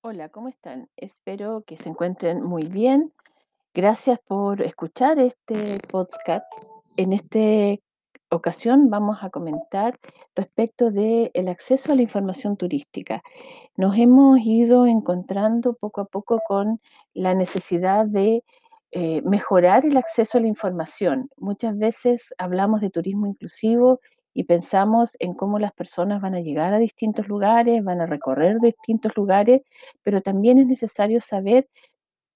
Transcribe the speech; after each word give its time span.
Hola, 0.00 0.28
¿cómo 0.28 0.46
están? 0.46 0.88
Espero 0.96 1.64
que 1.66 1.76
se 1.76 1.88
encuentren 1.88 2.40
muy 2.40 2.62
bien. 2.70 3.12
Gracias 3.74 4.20
por 4.20 4.62
escuchar 4.62 5.18
este 5.18 5.76
podcast. 5.90 6.46
En 6.96 7.12
esta 7.12 7.82
ocasión 8.30 8.90
vamos 8.90 9.18
a 9.22 9.30
comentar 9.30 9.98
respecto 10.36 10.92
del 10.92 11.48
acceso 11.48 11.92
a 11.92 11.96
la 11.96 12.02
información 12.02 12.56
turística. 12.56 13.22
Nos 13.76 13.96
hemos 13.98 14.38
ido 14.38 14.86
encontrando 14.86 15.74
poco 15.74 16.02
a 16.02 16.04
poco 16.04 16.40
con 16.46 16.80
la 17.12 17.34
necesidad 17.34 18.06
de 18.06 18.44
eh, 18.92 19.20
mejorar 19.22 19.84
el 19.84 19.96
acceso 19.96 20.38
a 20.38 20.40
la 20.40 20.46
información. 20.46 21.28
Muchas 21.36 21.76
veces 21.76 22.32
hablamos 22.38 22.80
de 22.80 22.90
turismo 22.90 23.26
inclusivo 23.26 23.98
y 24.38 24.44
pensamos 24.44 25.16
en 25.18 25.34
cómo 25.34 25.58
las 25.58 25.72
personas 25.72 26.22
van 26.22 26.36
a 26.36 26.40
llegar 26.40 26.72
a 26.72 26.78
distintos 26.78 27.26
lugares, 27.26 27.82
van 27.82 28.00
a 28.00 28.06
recorrer 28.06 28.58
distintos 28.60 29.16
lugares, 29.16 29.62
pero 30.04 30.20
también 30.20 30.60
es 30.60 30.68
necesario 30.68 31.20
saber 31.20 31.68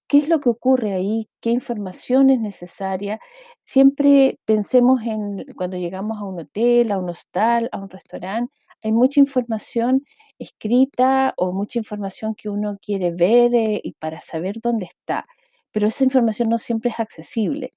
qué 0.08 0.18
es 0.18 0.28
lo 0.28 0.40
que 0.40 0.48
ocurre 0.48 0.94
ahí, 0.94 1.28
qué 1.40 1.50
información 1.50 2.28
es 2.30 2.40
necesaria. 2.40 3.20
Siempre 3.62 4.40
pensemos 4.44 5.00
en 5.02 5.44
cuando 5.54 5.76
llegamos 5.76 6.18
a 6.18 6.24
un 6.24 6.40
hotel, 6.40 6.90
a 6.90 6.98
un 6.98 7.08
hostal, 7.08 7.68
a 7.70 7.78
un 7.78 7.88
restaurante, 7.88 8.52
hay 8.82 8.90
mucha 8.90 9.20
información 9.20 10.04
escrita 10.40 11.34
o 11.36 11.52
mucha 11.52 11.78
información 11.78 12.34
que 12.34 12.48
uno 12.48 12.78
quiere 12.84 13.12
ver 13.12 13.54
eh, 13.54 13.80
y 13.80 13.92
para 13.92 14.20
saber 14.20 14.56
dónde 14.60 14.86
está, 14.86 15.24
pero 15.70 15.86
esa 15.86 16.02
información 16.02 16.48
no 16.50 16.58
siempre 16.58 16.90
es 16.90 16.98
accesible. 16.98 17.70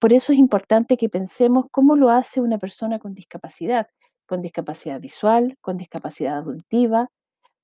Por 0.00 0.14
eso 0.14 0.32
es 0.32 0.38
importante 0.38 0.96
que 0.96 1.10
pensemos 1.10 1.66
cómo 1.70 1.94
lo 1.94 2.08
hace 2.08 2.40
una 2.40 2.58
persona 2.58 2.98
con 2.98 3.12
discapacidad, 3.12 3.88
con 4.26 4.40
discapacidad 4.40 4.98
visual, 4.98 5.58
con 5.60 5.76
discapacidad 5.76 6.38
auditiva, 6.38 7.10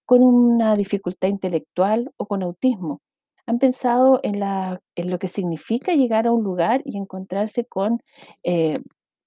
con 0.05 0.23
una 0.23 0.75
dificultad 0.75 1.29
intelectual 1.29 2.13
o 2.19 2.27
con 2.27 2.43
autismo. 2.43 3.01
¿Han 3.47 3.59
pensado 3.59 4.21
en, 4.23 4.41
lo 5.11 5.19
que 5.19 5.29
significa 5.29 5.95
llegar 5.95 6.27
a 6.27 6.33
un 6.33 6.45
lugar 6.45 6.83
y 6.85 6.99
encontrarse 6.99 7.65
con 7.65 8.01
eh, 8.45 8.75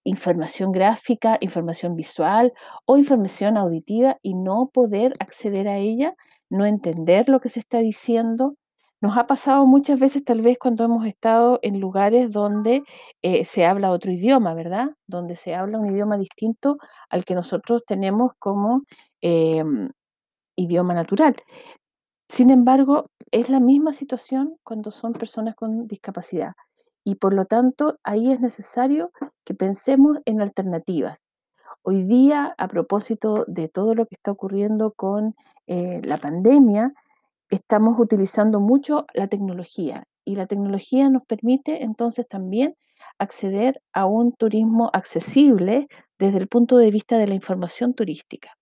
información 0.03 0.71
gráfica, 0.71 1.37
información 1.41 1.95
visual 1.95 2.51
o 2.85 2.97
información 2.97 3.57
auditiva 3.57 4.17
y 4.21 4.35
no 4.35 4.69
poder 4.71 5.13
acceder 5.19 5.67
a 5.67 5.77
ella, 5.77 6.13
no 6.49 6.65
entender 6.65 7.27
lo 7.27 7.39
que 7.39 7.49
se 7.49 7.59
está 7.59 7.79
diciendo? 7.79 8.55
Nos 9.01 9.17
ha 9.17 9.27
pasado 9.27 9.65
muchas 9.65 9.97
veces 9.99 10.25
tal 10.25 10.41
vez 10.41 10.57
cuando 10.59 10.83
hemos 10.83 11.05
estado 11.05 11.59
en 11.61 11.79
lugares 11.79 12.33
donde 12.33 12.83
eh, 13.21 13.45
se 13.45 13.65
habla 13.65 13.91
otro 13.91 14.11
idioma, 14.11 14.53
¿verdad? 14.53 14.89
Donde 15.07 15.37
se 15.37 15.55
habla 15.55 15.79
un 15.79 15.89
idioma 15.93 16.17
distinto 16.17 16.77
al 17.09 17.23
que 17.23 17.33
nosotros 17.33 17.83
tenemos 17.85 18.33
como 18.39 18.83
em, 19.21 19.89
idioma 20.57 20.93
natural. 20.93 21.35
Sin 22.29 22.49
embargo, 22.51 23.05
es 23.31 23.49
la 23.49 23.59
misma 23.59 23.93
situación 23.93 24.57
cuando 24.63 24.91
son 24.91 25.13
personas 25.13 25.55
con 25.55 25.87
discapacidad 25.87 26.53
y 27.05 27.15
por 27.15 27.33
lo 27.33 27.45
tanto 27.45 27.97
ahí 28.03 28.31
es 28.31 28.39
necesario 28.41 29.11
que 29.45 29.53
pensemos 29.53 30.19
en 30.25 30.41
alternativas. 30.41 31.29
Hoy 31.83 32.03
día, 32.03 32.53
a 32.57 32.67
propósito 32.67 33.45
de 33.47 33.69
todo 33.69 33.95
lo 33.95 34.05
que 34.05 34.15
está 34.15 34.31
ocurriendo 34.31 34.91
con 34.91 35.35
eh, 35.67 36.01
la 36.05 36.17
pandemia, 36.17 36.93
estamos 37.49 37.99
utilizando 37.99 38.59
mucho 38.59 39.05
la 39.13 39.27
tecnología 39.27 39.93
y 40.25 40.35
la 40.35 40.47
tecnología 40.47 41.09
nos 41.09 41.25
permite 41.25 41.83
entonces 41.83 42.27
también 42.27 42.75
acceder 43.17 43.81
a 43.93 44.05
un 44.05 44.33
turismo 44.33 44.89
accesible 44.93 45.87
desde 46.19 46.37
el 46.37 46.47
punto 46.47 46.77
de 46.77 46.91
vista 46.91 47.17
de 47.17 47.27
la 47.27 47.35
información 47.35 47.93
turística. 47.93 48.55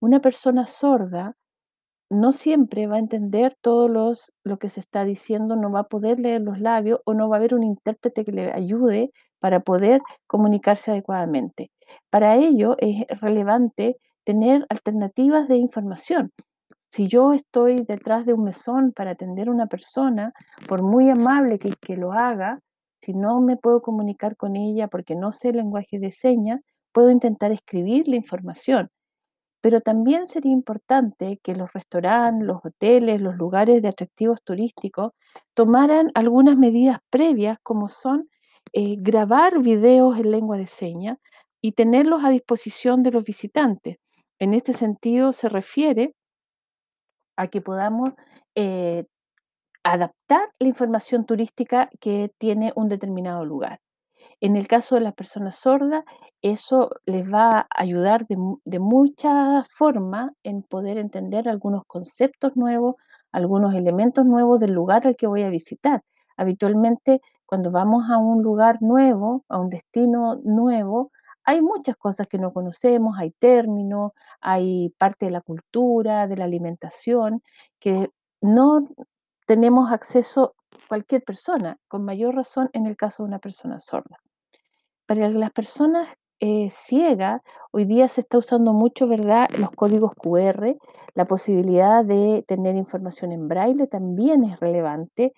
Una 0.00 0.20
persona 0.20 0.66
sorda 0.66 1.34
no 2.10 2.32
siempre 2.32 2.86
va 2.86 2.96
a 2.96 3.00
entender 3.00 3.54
todo 3.60 3.88
los, 3.88 4.32
lo 4.44 4.58
que 4.58 4.70
se 4.70 4.80
está 4.80 5.04
diciendo, 5.04 5.56
no 5.56 5.70
va 5.70 5.80
a 5.80 5.88
poder 5.88 6.18
leer 6.18 6.40
los 6.40 6.58
labios 6.58 7.00
o 7.04 7.14
no 7.14 7.28
va 7.28 7.36
a 7.36 7.38
haber 7.38 7.54
un 7.54 7.62
intérprete 7.62 8.24
que 8.24 8.32
le 8.32 8.52
ayude 8.52 9.10
para 9.40 9.60
poder 9.60 10.00
comunicarse 10.26 10.90
adecuadamente. 10.90 11.70
Para 12.10 12.36
ello 12.36 12.76
es 12.78 13.06
relevante 13.20 13.96
tener 14.24 14.66
alternativas 14.68 15.48
de 15.48 15.56
información. 15.56 16.32
Si 16.90 17.06
yo 17.06 17.32
estoy 17.32 17.76
detrás 17.86 18.26
de 18.26 18.34
un 18.34 18.44
mesón 18.44 18.92
para 18.92 19.12
atender 19.12 19.48
a 19.48 19.52
una 19.52 19.66
persona, 19.66 20.32
por 20.68 20.82
muy 20.82 21.10
amable 21.10 21.58
que, 21.58 21.70
que 21.80 21.96
lo 21.96 22.12
haga, 22.12 22.54
si 23.02 23.14
no 23.14 23.40
me 23.40 23.56
puedo 23.56 23.82
comunicar 23.82 24.36
con 24.36 24.56
ella 24.56 24.88
porque 24.88 25.14
no 25.14 25.32
sé 25.32 25.50
el 25.50 25.56
lenguaje 25.56 25.98
de 25.98 26.10
señas, 26.10 26.60
puedo 26.92 27.10
intentar 27.10 27.52
escribir 27.52 28.08
la 28.08 28.16
información 28.16 28.90
pero 29.60 29.80
también 29.80 30.26
sería 30.26 30.52
importante 30.52 31.40
que 31.42 31.54
los 31.54 31.72
restaurantes, 31.72 32.46
los 32.46 32.64
hoteles, 32.64 33.20
los 33.20 33.36
lugares 33.36 33.82
de 33.82 33.88
atractivos 33.88 34.42
turísticos 34.42 35.12
tomaran 35.54 36.10
algunas 36.14 36.56
medidas 36.56 36.98
previas 37.10 37.58
como 37.62 37.88
son 37.88 38.28
eh, 38.72 38.96
grabar 38.98 39.60
videos 39.60 40.18
en 40.18 40.30
lengua 40.30 40.56
de 40.58 40.66
señas 40.66 41.18
y 41.60 41.72
tenerlos 41.72 42.24
a 42.24 42.30
disposición 42.30 43.02
de 43.02 43.10
los 43.10 43.24
visitantes. 43.24 43.98
En 44.38 44.54
este 44.54 44.72
sentido 44.72 45.32
se 45.32 45.48
refiere 45.48 46.14
a 47.38 47.46
que 47.48 47.62
podamos 47.62 48.10
eh, 48.56 49.06
adaptar 49.84 50.50
la 50.58 50.68
información 50.68 51.24
turística 51.24 51.90
que 52.00 52.32
tiene 52.38 52.72
un 52.76 52.88
determinado 52.88 53.44
lugar. 53.44 53.80
En 54.40 54.56
el 54.56 54.68
caso 54.68 54.96
de 54.96 55.02
las 55.02 55.14
personas 55.14 55.56
sordas, 55.56 56.04
eso 56.42 56.90
les 57.06 57.24
va 57.32 57.60
a 57.60 57.66
ayudar 57.70 58.26
de, 58.26 58.36
de 58.64 58.78
muchas 58.80 59.66
formas 59.70 60.32
en 60.44 60.62
poder 60.62 60.98
entender 60.98 61.48
algunos 61.48 61.84
conceptos 61.86 62.56
nuevos, 62.56 62.96
algunos 63.32 63.74
elementos 63.74 64.24
nuevos 64.26 64.60
del 64.60 64.72
lugar 64.72 65.06
al 65.06 65.16
que 65.16 65.26
voy 65.28 65.42
a 65.42 65.50
visitar. 65.50 66.02
Habitualmente, 66.36 67.20
cuando 67.46 67.70
vamos 67.70 68.04
a 68.10 68.18
un 68.18 68.42
lugar 68.42 68.78
nuevo, 68.80 69.44
a 69.48 69.58
un 69.58 69.70
destino 69.70 70.36
nuevo, 70.44 71.10
hay 71.48 71.62
muchas 71.62 71.96
cosas 71.96 72.28
que 72.28 72.36
no 72.36 72.52
conocemos, 72.52 73.16
hay 73.18 73.30
términos, 73.30 74.12
hay 74.42 74.90
parte 74.98 75.24
de 75.24 75.32
la 75.32 75.40
cultura, 75.40 76.26
de 76.26 76.36
la 76.36 76.44
alimentación, 76.44 77.42
que 77.80 78.10
no 78.42 78.84
tenemos 79.46 79.90
acceso 79.90 80.54
cualquier 80.90 81.24
persona, 81.24 81.78
con 81.88 82.04
mayor 82.04 82.34
razón 82.34 82.68
en 82.74 82.84
el 82.84 82.98
caso 82.98 83.22
de 83.22 83.28
una 83.28 83.38
persona 83.38 83.80
sorda. 83.80 84.18
Para 85.06 85.26
las 85.30 85.50
personas 85.52 86.08
eh, 86.40 86.68
ciegas, 86.70 87.42
hoy 87.72 87.84
día 87.84 88.08
se 88.08 88.20
está 88.22 88.38
usando 88.38 88.72
mucho, 88.72 89.08
¿verdad? 89.08 89.48
Los 89.58 89.70
códigos 89.70 90.12
QR, 90.14 90.76
la 91.14 91.24
posibilidad 91.24 92.04
de 92.04 92.44
tener 92.46 92.76
información 92.76 93.32
en 93.32 93.48
braille 93.48 93.86
también 93.88 94.44
es 94.44 94.60
relevante. 94.60 95.32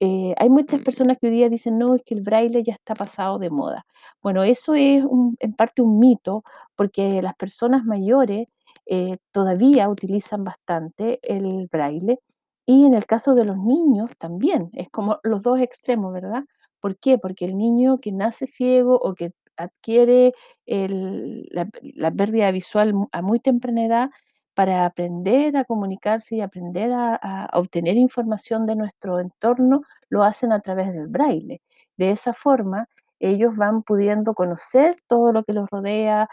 Eh, 0.00 0.34
hay 0.38 0.48
muchas 0.50 0.82
personas 0.82 1.18
que 1.20 1.26
hoy 1.28 1.32
día 1.34 1.48
dicen, 1.50 1.78
no, 1.78 1.94
es 1.94 2.02
que 2.04 2.14
el 2.14 2.22
braille 2.22 2.62
ya 2.62 2.72
está 2.74 2.94
pasado 2.94 3.38
de 3.38 3.50
moda. 3.50 3.86
Bueno, 4.22 4.42
eso 4.44 4.74
es 4.74 5.04
un- 5.04 5.36
en 5.40 5.52
parte 5.54 5.82
un 5.82 5.98
mito, 5.98 6.42
porque 6.76 7.20
las 7.22 7.34
personas 7.36 7.84
mayores 7.84 8.46
eh, 8.88 9.14
todavía 9.32 9.88
utilizan 9.88 10.44
bastante 10.44 11.18
el 11.24 11.66
braille. 11.70 12.18
Y 12.66 12.84
en 12.86 12.94
el 12.94 13.06
caso 13.06 13.32
de 13.34 13.44
los 13.44 13.58
niños 13.58 14.10
también, 14.18 14.70
es 14.74 14.88
como 14.90 15.18
los 15.22 15.42
dos 15.42 15.60
extremos, 15.60 16.12
¿verdad? 16.12 16.44
¿Por 16.80 16.96
qué? 16.98 17.18
Porque 17.18 17.44
el 17.44 17.56
niño 17.56 17.98
que 18.00 18.12
nace 18.12 18.46
ciego 18.46 18.96
o 19.00 19.14
que 19.14 19.32
adquiere 19.56 20.32
la, 20.66 22.10
pérdida 22.10 22.50
visual 22.50 22.94
a 23.12 23.22
muy 23.22 23.40
temprana 23.40 23.84
edad, 23.86 24.10
para 24.56 24.86
aprender 24.86 25.54
a 25.58 25.64
comunicarse 25.64 26.36
y 26.36 26.40
aprender 26.40 26.90
a, 26.90 27.50
obtener 27.52 27.98
información 27.98 28.64
de 28.66 28.74
nuestro 28.74 29.20
entorno, 29.20 29.82
lo 30.08 30.22
hacen 30.22 30.50
a 30.50 30.60
través 30.60 30.94
del 30.94 31.08
braille. 31.08 31.60
De 31.98 32.10
esa 32.10 32.32
forma, 32.32 32.88
ellos 33.20 33.54
van 33.54 33.82
pudiendo 33.82 34.32
conocer 34.32 34.94
todo 35.08 35.32
lo 35.34 35.44
que 35.44 35.52
los 35.52 35.68
rodea, 35.70 36.28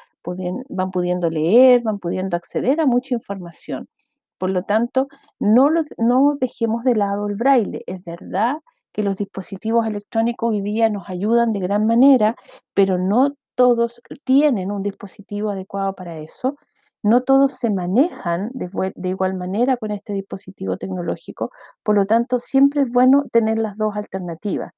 van 0.70 0.92
pudiendo 0.92 1.30
leer, 1.30 1.82
van 1.84 2.00
pudiendo 2.00 2.38
acceder 2.38 2.80
a 2.80 2.86
mucha 2.86 3.14
información. 3.14 3.90
Por 4.38 4.52
lo 4.52 4.64
tanto, 4.64 5.08
no, 5.40 5.70
no 5.98 6.38
dejemos 6.40 6.86
de 6.86 6.96
lado 6.96 7.28
el 7.28 7.36
braille. 7.36 7.84
Es 7.88 8.04
verdad 8.06 8.58
que 8.94 9.04
los 9.04 9.18
dispositivos 9.18 9.86
electrónicos 9.86 10.52
hoy 10.52 10.62
día 10.62 10.90
nos 10.90 11.10
ayudan 11.10 11.52
de 11.52 11.60
gran 11.60 11.86
manera, 11.86 12.36
pero 12.74 12.98
no 12.98 13.34
todos 13.56 14.02
tienen 14.24 14.72
un 14.72 14.84
dispositivo 14.84 15.50
adecuado 15.50 15.94
para 15.94 16.20
eso. 16.20 16.56
No 17.02 17.24
todos 17.24 17.56
se 17.56 17.70
manejan 17.70 18.50
de, 18.54 18.70
igual 19.10 19.38
manera 19.38 19.76
con 19.78 19.92
este 19.92 20.14
dispositivo 20.14 20.78
tecnológico, 20.78 21.52
por 21.84 21.96
lo 21.96 22.06
tanto, 22.06 22.40
siempre 22.40 22.84
es 22.84 22.90
bueno 22.90 23.26
tener 23.32 23.58
las 23.58 23.76
dos 23.78 23.96
alternativas. 23.98 24.72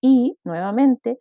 Y, 0.00 0.36
nuevamente, 0.42 1.20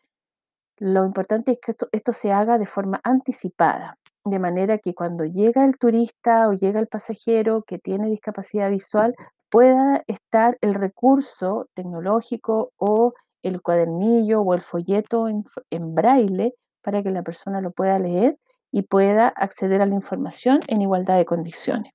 lo 0.78 1.06
importante 1.06 1.52
es 1.52 1.60
que 1.60 1.76
esto 1.92 2.14
se 2.14 2.32
haga 2.32 2.58
de 2.58 2.66
forma 2.66 3.00
anticipada, 3.04 3.98
de 4.26 4.40
manera 4.40 4.80
que 4.80 4.96
cuando 4.96 5.26
llega 5.26 5.66
el 5.66 5.78
turista 5.78 6.48
o 6.48 6.54
llega 6.54 6.80
el 6.80 6.88
pasajero 6.88 7.64
que 7.64 7.78
tiene 7.78 8.10
discapacidad 8.10 8.70
visual, 8.72 9.16
pueda 9.50 10.04
estar 10.08 10.58
el 10.62 10.74
recurso 10.74 11.68
tecnológico 11.74 12.72
o 12.78 13.14
el 13.44 13.62
cuadernillo 13.62 14.42
o 14.42 14.54
el 14.54 14.62
folleto 14.62 15.28
en, 15.28 15.46
braille 15.96 16.54
para 16.82 17.04
que 17.04 17.12
la 17.12 17.24
persona 17.24 17.62
lo 17.62 17.72
pueda 17.72 18.00
leer 18.00 18.38
y 18.72 18.84
pueda 18.84 19.28
acceder 19.30 19.82
a 19.82 19.86
la 19.86 19.96
información 19.96 20.60
en 20.68 20.82
igualdad 20.82 21.18
de 21.18 21.26
condiciones. 21.26 21.94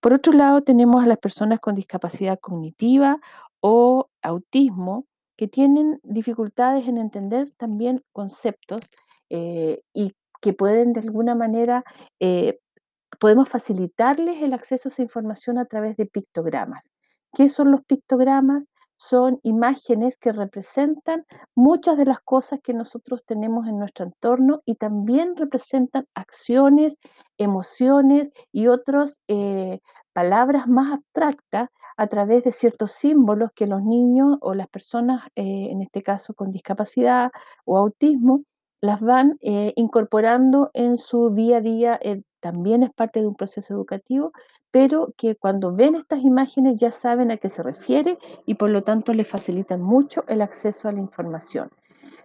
Por 0.00 0.12
otro 0.12 0.32
lado, 0.32 0.62
tenemos 0.62 1.02
a 1.02 1.06
las 1.06 1.18
personas 1.18 1.58
con 1.58 1.74
discapacidad 1.74 2.38
cognitiva 2.38 3.18
o 3.60 4.08
autismo 4.22 5.06
que 5.36 5.48
tienen 5.48 6.00
dificultades 6.02 6.86
en 6.86 6.98
entender 6.98 7.48
también 7.56 7.98
conceptos 8.12 8.80
eh, 9.30 9.80
y 9.92 10.12
que 10.40 10.52
pueden 10.52 10.92
de 10.92 11.00
alguna 11.00 11.34
manera, 11.34 11.82
eh, 12.20 12.58
podemos 13.18 13.48
facilitarles 13.48 14.42
el 14.42 14.52
acceso 14.54 14.88
a 14.88 14.92
esa 14.92 15.02
información 15.02 15.58
a 15.58 15.66
través 15.66 15.96
de 15.96 16.06
pictogramas. 16.06 16.90
¿Qué 17.34 17.48
son 17.48 17.70
los 17.70 17.82
pictogramas? 17.84 18.64
Son 18.96 19.38
imágenes 19.44 20.16
que 20.16 20.32
representan 20.32 21.24
muchas 21.54 21.96
de 21.96 22.04
las 22.04 22.20
cosas 22.20 22.58
que 22.62 22.74
nosotros 22.74 23.24
tenemos 23.24 23.68
en 23.68 23.78
nuestro 23.78 24.06
entorno 24.06 24.60
y 24.64 24.74
también 24.74 25.36
representan 25.36 26.06
acciones, 26.14 26.96
emociones 27.38 28.30
y 28.50 28.66
otras 28.66 29.20
eh, 29.28 29.78
palabras 30.12 30.68
más 30.68 30.90
abstractas 30.90 31.68
a 31.96 32.06
través 32.08 32.42
de 32.42 32.50
ciertos 32.50 32.90
símbolos 32.92 33.50
que 33.54 33.68
los 33.68 33.82
niños 33.84 34.36
o 34.40 34.54
las 34.54 34.68
personas, 34.68 35.22
eh, 35.36 35.68
en 35.70 35.80
este 35.80 36.02
caso 36.02 36.34
con 36.34 36.50
discapacidad 36.50 37.30
o 37.64 37.78
autismo, 37.78 38.42
las 38.80 39.00
van 39.00 39.36
eh, 39.40 39.72
incorporando 39.76 40.70
en 40.74 40.96
su 40.96 41.34
día 41.34 41.58
a 41.58 41.60
día, 41.60 42.00
también 42.40 42.82
es 42.82 42.90
parte 42.90 43.20
de 43.20 43.26
un 43.26 43.34
proceso 43.34 43.74
educativo, 43.74 44.32
pero 44.70 45.12
que 45.16 45.34
cuando 45.34 45.74
ven 45.74 45.94
estas 45.94 46.20
imágenes 46.22 46.78
ya 46.78 46.90
saben 46.90 47.30
a 47.30 47.36
qué 47.36 47.48
se 47.48 47.62
refiere 47.62 48.18
y 48.46 48.54
por 48.54 48.70
lo 48.70 48.82
tanto 48.82 49.14
les 49.14 49.26
facilitan 49.26 49.80
mucho 49.80 50.24
el 50.28 50.42
acceso 50.42 50.88
a 50.88 50.92
la 50.92 51.00
información. 51.00 51.70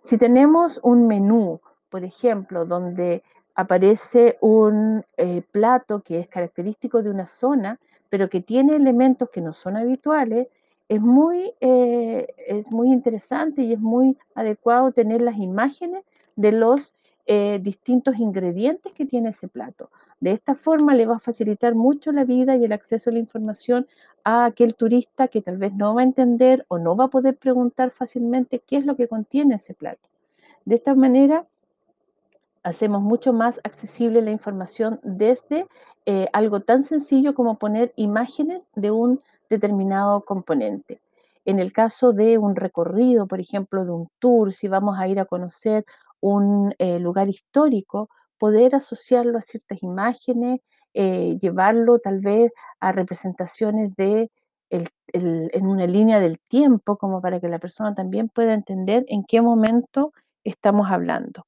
Si 0.03 0.17
tenemos 0.17 0.79
un 0.83 1.07
menú, 1.07 1.61
por 1.89 2.03
ejemplo, 2.03 2.65
donde 2.65 3.23
aparece 3.55 4.37
un 4.41 5.05
eh, 5.15 5.41
plato 5.51 6.01
que 6.01 6.19
es 6.19 6.27
característico 6.27 7.01
de 7.01 7.09
una 7.09 7.27
zona, 7.27 7.79
pero 8.09 8.27
que 8.27 8.41
tiene 8.41 8.75
elementos 8.75 9.29
que 9.29 9.41
no 9.41 9.53
son 9.53 9.77
habituales, 9.77 10.47
es 10.89 11.01
muy, 11.01 11.53
es 11.59 12.71
muy 12.71 12.91
interesante 12.91 13.63
y 13.63 13.73
es 13.73 13.79
muy 13.79 14.17
adecuado 14.35 14.91
tener 14.91 15.21
las 15.21 15.37
imágenes 15.37 16.03
de 16.35 16.51
los 16.51 16.93
eh, 17.25 17.59
distintos 17.61 18.17
ingredientes 18.17 18.93
que 18.93 19.05
tiene 19.05 19.29
ese 19.29 19.47
plato. 19.47 19.89
De 20.19 20.31
esta 20.31 20.55
forma 20.55 20.93
le 20.93 21.05
va 21.05 21.15
a 21.15 21.19
facilitar 21.19 21.73
mucho 21.73 22.11
la 22.11 22.25
vida 22.25 22.57
y 22.57 22.65
el 22.65 22.73
acceso 22.73 23.09
a 23.09 23.13
la 23.13 23.19
información 23.19 23.87
a 24.25 24.45
aquel 24.45 24.75
turista 24.75 25.29
que 25.29 25.41
tal 25.41 25.57
vez 25.57 25.73
no 25.73 25.95
va 25.95 26.01
a 26.01 26.03
entender 26.03 26.65
o 26.67 26.79
no 26.79 26.95
va 26.95 27.05
a 27.05 27.09
poder 27.09 27.37
preguntar 27.37 27.91
fácilmente 27.91 28.59
qué 28.59 28.77
es 28.77 28.85
lo 28.85 28.95
que 28.95 29.07
contiene 29.07 29.55
ese 29.55 29.73
plato. 29.73 30.09
De 30.65 30.75
esta 30.75 30.95
manera 30.95 31.45
hacemos 32.63 33.01
mucho 33.01 33.33
más 33.33 33.59
accesible 33.63 34.21
la 34.21 34.31
información 34.31 34.99
desde 35.03 35.67
eh, 36.05 36.27
algo 36.33 36.61
tan 36.61 36.83
sencillo 36.83 37.33
como 37.33 37.57
poner 37.57 37.93
imágenes 37.95 38.67
de 38.75 38.91
un 38.91 39.21
determinado 39.49 40.21
componente. 40.21 40.99
En 41.45 41.59
el 41.59 41.73
caso 41.73 42.13
de 42.13 42.37
un 42.37 42.55
recorrido, 42.55 43.27
por 43.27 43.41
ejemplo, 43.41 43.83
de 43.83 43.91
un 43.91 44.09
tour, 44.19 44.53
si 44.53 44.69
vamos 44.69 44.97
a 44.97 45.07
ir 45.09 45.19
a 45.19 45.25
conocer 45.25 45.85
un 46.23 46.73
eh, 46.79 46.99
lugar 46.99 47.27
histórico, 47.27 48.09
poder 48.37 48.75
asociarlo 48.75 49.37
a 49.37 49.41
ciertas 49.41 49.83
imágenes, 49.83 50.61
eh, 50.93 51.37
llevarlo 51.39 51.99
tal 51.99 52.19
vez 52.19 52.51
a 52.79 52.91
representaciones 52.91 53.93
de 53.97 54.29
en 55.13 55.67
una 55.67 55.85
línea 55.85 56.19
del 56.19 56.39
tiempo, 56.39 56.97
como 56.97 57.21
para 57.21 57.39
que 57.39 57.47
la 57.47 57.59
persona 57.59 57.93
también 57.93 58.27
pueda 58.27 58.55
entender 58.55 59.05
en 59.07 59.23
qué 59.23 59.39
momento 59.39 60.13
estamos 60.43 60.89
hablando. 60.89 61.45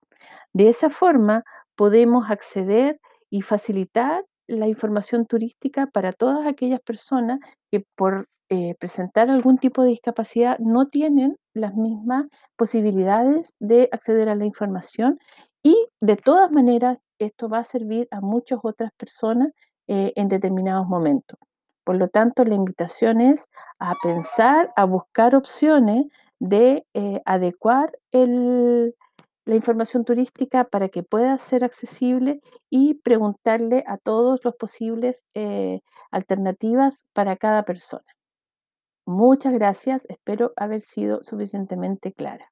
De 0.54 0.70
esa 0.70 0.92
forma 0.92 1.44
podemos 1.76 2.30
acceder 2.30 3.00
y 3.32 3.42
facilitar 3.42 4.24
la 4.46 4.68
información 4.68 5.26
turística 5.26 5.88
para 5.88 6.14
todas 6.14 6.46
aquellas 6.46 6.82
personas 6.82 7.40
que 7.72 7.84
por 7.96 8.28
eh, 8.50 8.76
presentar 8.80 9.32
algún 9.32 9.58
tipo 9.58 9.82
de 9.82 9.90
discapacidad 9.90 10.60
no 10.60 10.88
tienen 10.88 11.36
las 11.56 11.74
mismas 11.74 12.28
posibilidades 12.56 13.56
de 13.60 13.90
acceder 13.92 14.30
a 14.30 14.36
la 14.36 14.46
información 14.46 15.18
y 15.64 15.76
de 16.00 16.16
todas 16.16 16.52
maneras 16.54 17.00
esto 17.18 17.50
va 17.50 17.60
a 17.60 17.64
servir 17.64 18.08
a 18.12 18.22
muchas 18.22 18.60
otras 18.62 18.92
personas 18.98 19.50
eh, 19.88 20.14
en 20.16 20.28
determinados 20.28 20.88
momentos. 20.88 21.40
Por 21.84 21.96
lo 21.98 22.08
tanto, 22.08 22.46
la 22.46 22.54
invitación 22.54 23.20
es 23.20 23.50
a 23.80 23.94
pensar, 24.04 24.70
a 24.76 24.86
buscar 24.86 25.36
opciones 25.36 26.06
de 26.38 26.86
eh, 26.94 27.22
adecuar 27.26 27.94
la 28.12 29.56
información 29.56 30.06
turística 30.06 30.66
para 30.66 30.90
que 30.90 31.02
pueda 31.02 31.36
ser 31.40 31.64
accesible 31.64 32.42
y 32.70 32.96
preguntarle 32.96 33.84
a 33.88 33.98
todos 33.98 34.42
los 34.44 34.56
posibles 34.56 35.26
alternativas 36.12 37.06
para 37.14 37.36
cada 37.38 37.64
persona. 37.64 38.15
Muchas 39.08 39.54
gracias, 39.54 40.06
espero 40.10 40.54
haber 40.58 40.82
sido 40.82 41.24
suficientemente 41.24 42.14
clara. 42.14 42.52